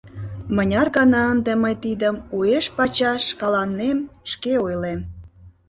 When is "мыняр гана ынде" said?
0.55-1.53